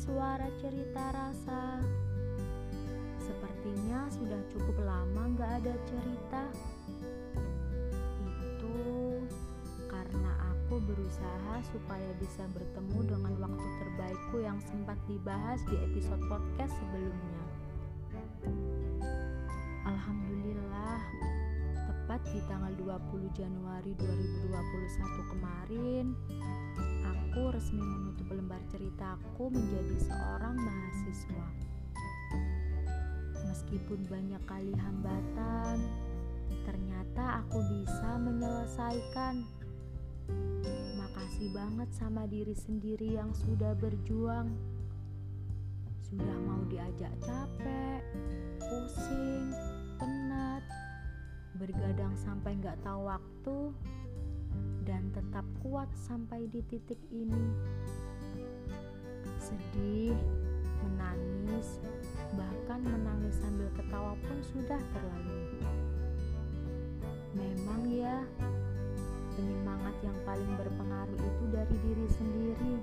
suara 0.00 0.48
cerita 0.56 1.12
rasa. 1.12 1.76
Sepertinya 3.20 4.08
sudah 4.08 4.40
cukup 4.48 4.76
lama 4.80 5.22
gak 5.36 5.60
ada 5.60 5.74
cerita. 5.84 6.42
Itu 8.24 9.20
karena 9.92 10.32
aku 10.56 10.80
berusaha 10.88 11.54
supaya 11.68 12.10
bisa 12.16 12.48
bertemu 12.56 13.12
dengan 13.12 13.34
waktu 13.44 13.68
terbaikku 13.84 14.36
yang 14.40 14.56
sempat 14.64 14.96
dibahas 15.04 15.60
di 15.68 15.76
episode 15.76 16.24
podcast 16.32 16.72
sebelumnya. 16.80 17.44
Alhamdulillah, 19.84 21.00
tepat 21.76 22.20
di 22.32 22.40
tanggal 22.48 22.72
20 22.80 23.36
Januari 23.36 23.92
2021 24.00 25.32
kemarin, 25.36 26.06
aku 27.10 27.50
resmi 27.50 27.82
menutup 27.82 28.30
lembar 28.30 28.62
ceritaku 28.70 29.50
menjadi 29.50 29.96
seorang 30.06 30.54
mahasiswa. 30.54 31.46
Meskipun 33.50 34.06
banyak 34.06 34.42
kali 34.46 34.74
hambatan, 34.78 35.82
ternyata 36.62 37.42
aku 37.42 37.58
bisa 37.66 38.18
menyelesaikan. 38.18 39.42
Makasih 40.98 41.50
banget 41.50 41.90
sama 41.90 42.30
diri 42.30 42.54
sendiri 42.54 43.18
yang 43.18 43.34
sudah 43.34 43.74
berjuang. 43.74 44.54
Sudah 46.06 46.36
mau 46.46 46.62
diajak 46.70 47.14
capek, 47.22 48.02
pusing, 48.58 49.54
penat, 49.98 50.62
bergadang 51.58 52.14
sampai 52.18 52.58
nggak 52.58 52.78
tahu 52.82 53.06
waktu, 53.06 53.58
dan 54.84 55.12
tetap 55.14 55.46
kuat 55.62 55.88
sampai 55.94 56.48
di 56.50 56.60
titik 56.66 56.98
ini. 57.12 57.44
Sedih, 59.40 60.16
menangis, 60.82 61.78
bahkan 62.34 62.80
menangis 62.82 63.36
sambil 63.38 63.68
ketawa 63.76 64.16
pun 64.18 64.38
sudah 64.42 64.80
terlalu. 64.92 65.40
Memang 67.36 67.82
ya, 67.88 68.24
penyemangat 69.38 69.96
yang 70.02 70.18
paling 70.26 70.52
berpengaruh 70.58 71.20
itu 71.20 71.44
dari 71.54 71.76
diri 71.86 72.06
sendiri. 72.10 72.74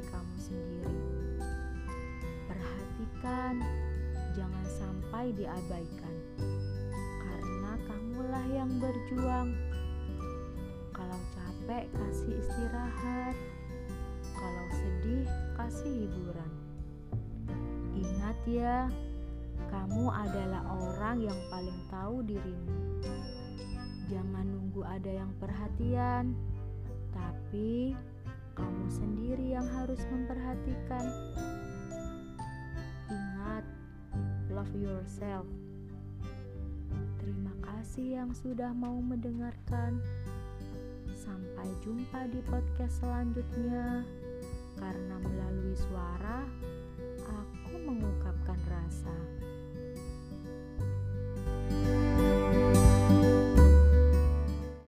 Diri 0.00 0.08
kamu 0.16 0.36
sendiri. 0.40 0.96
Perhatikan, 2.48 3.54
jangan 4.32 4.66
sampai 4.80 5.28
diabaikan, 5.36 6.14
karena 7.20 7.72
kamulah 7.84 8.46
yang 8.48 8.72
berjuang. 8.80 9.52
Kalau 10.96 11.20
capek, 11.36 11.84
kasih 11.92 12.32
istirahat. 12.32 13.36
Kalau 14.32 14.66
sedih, 14.72 15.28
kasih 15.60 15.92
hiburan. 16.08 16.52
Ingat 17.92 18.38
ya, 18.48 18.88
kamu 19.68 20.08
adalah 20.08 20.64
orang 20.80 21.28
yang 21.28 21.40
paling 21.52 21.80
tahu 21.92 22.24
dirimu. 22.24 23.04
Jangan 24.08 24.48
nunggu 24.48 24.80
ada 24.80 25.12
yang 25.12 25.28
perhatian, 25.36 26.32
tapi 27.12 27.92
kamu 28.54 28.86
sendiri 28.90 29.54
yang 29.54 29.66
harus 29.78 30.00
memperhatikan. 30.10 31.06
Ingat, 33.10 33.64
love 34.50 34.74
yourself. 34.74 35.46
Terima 37.20 37.54
kasih 37.62 38.22
yang 38.22 38.30
sudah 38.34 38.74
mau 38.74 38.98
mendengarkan. 38.98 40.00
Sampai 41.14 41.68
jumpa 41.84 42.26
di 42.32 42.40
podcast 42.48 43.04
selanjutnya, 43.04 44.02
karena 44.80 45.16
melalui 45.20 45.69